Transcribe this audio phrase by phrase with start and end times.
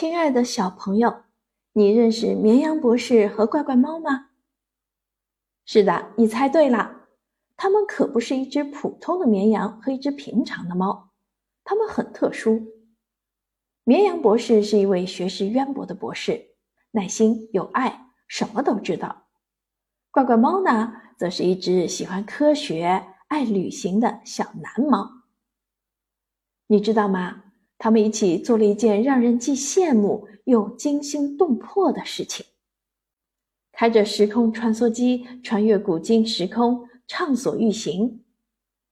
[0.00, 1.24] 亲爱的小朋友，
[1.74, 4.30] 你认识绵羊博士和怪怪猫吗？
[5.66, 7.08] 是的，你猜对了，
[7.54, 11.10] 它们可不是一只普通的绵羊和一只平常的猫，
[11.64, 12.66] 它们很特殊。
[13.84, 16.46] 绵羊博士是一位学识渊博的博士，
[16.92, 19.26] 耐心有爱，什么都知道。
[20.10, 25.24] 怪怪猫呢，则是一只喜欢科学、爱旅行的小蓝猫。
[26.68, 27.49] 你知道吗？
[27.82, 32.44] 他们一起做了一件让人既羡慕又惊心动魄的事情：
[33.72, 38.20] 开着时空穿梭机穿越古今时空，畅所欲行；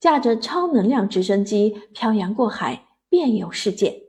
[0.00, 4.04] 驾着超能量直升机漂洋过海，遍游世界。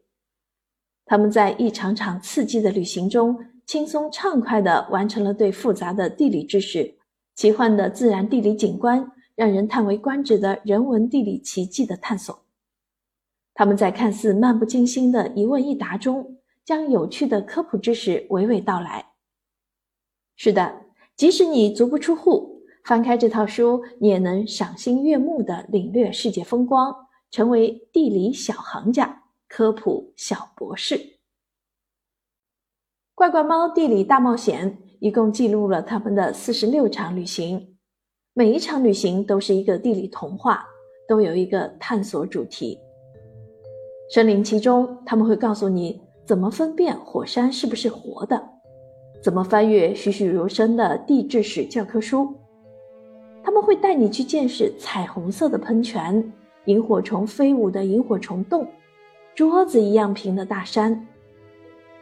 [1.03, 6.95] 他们在一场场刺激的旅行中，轻松畅快地完成了对复杂的地理知识、
[7.35, 12.45] 奇幻的自然地理景观、让人叹为观止的人文地理奇迹的探索。
[13.61, 19.05] 他们在看似漫不经心的一问一答中，将有趣的科普知识娓娓道来。
[20.35, 20.81] 是的，
[21.15, 26.91] 即使你足不出户，翻开这套书，你也能赏心悦目地领略世界风光，
[27.29, 31.19] 成为地理小行家、科普小博士。
[33.13, 37.77] 怪怪猫地理大冒险一共记录了他们的四十六场旅行，
[38.33, 40.65] 每一场旅行都是一个地理童话，
[41.07, 42.79] 都有一个探索主题。
[44.11, 48.43] 身临其中，他们会告诉你怎么分辨火山是不是活的，
[49.23, 52.27] 怎么翻阅栩栩如生的地质史教科书。
[53.41, 56.29] 他们会带你去见识彩虹色的喷泉、
[56.65, 58.67] 萤火虫飞舞的萤火虫洞、
[59.33, 61.07] 桌子一样平的大山。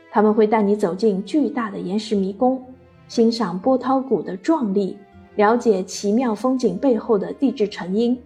[0.09, 2.59] 他们会带你走进巨大的岩石迷宫，
[3.07, 4.97] 欣赏波涛谷的壮丽，
[5.35, 8.19] 了解奇妙风景背后的地质成因。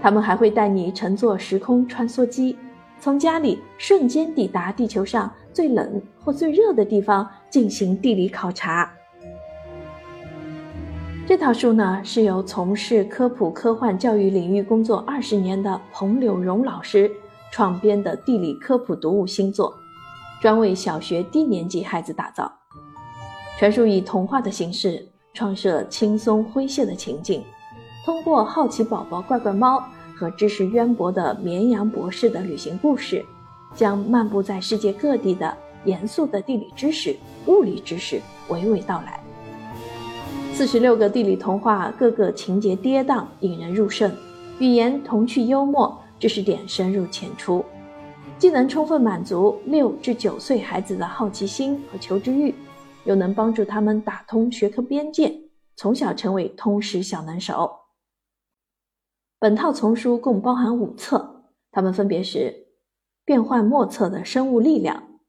[0.00, 2.56] 他们还会带你乘坐时空穿梭机，
[3.00, 8.92] 从家里瞬间抵达地球上最冷或最热的地方进行地理考察。
[11.26, 17.10] 这套书呢，是由从事科普科幻教育领域工作二十年的彭柳荣老师
[17.50, 19.74] 创编的地理科普读物新作，
[20.40, 22.50] 专为小学低年级孩子打造。
[23.58, 27.42] 全书以童话的形式创设轻松诙谐的情境。
[28.04, 29.82] 通过好奇宝宝怪怪猫
[30.16, 33.24] 和知识渊博的绵羊博士的旅行故事，
[33.74, 35.54] 将漫步在世界各地的
[35.84, 37.14] 严肃的地理知识、
[37.46, 39.20] 物理知识娓娓道来。
[40.54, 44.10] 四十六个地理童话，个个情节跌宕，引人入胜，
[44.58, 47.64] 语言童趣幽默，知识点深入浅出，
[48.38, 52.54] 既能充分满足六至九岁孩子的好奇心和求知欲，
[53.04, 55.32] 又能帮助他们打通学科边界，
[55.76, 57.70] 从小成为通识小能手。
[59.40, 62.66] 本套丛书共包含五册，它们分别是：
[63.24, 65.20] 变幻莫测的生物力量、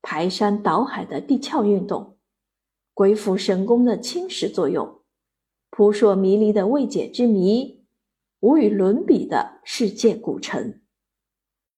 [0.00, 2.16] 排山倒海的地壳运动、
[2.94, 5.02] 鬼斧神工的侵蚀作用、
[5.68, 7.84] 扑朔迷离的未解之谜、
[8.40, 10.80] 无与伦比的世界古城。